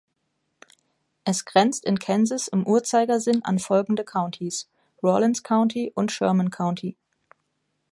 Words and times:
Es 1.25 1.45
grenzt 1.45 1.85
in 1.85 1.99
Kansas 1.99 2.47
im 2.47 2.65
Uhrzeigersinn 2.65 3.45
an 3.45 3.59
folgende 3.59 4.03
Countys: 4.03 4.67
Rawlins 5.03 5.43
County 5.43 5.91
und 5.93 6.11
Sherman 6.11 6.49
County. 6.49 6.97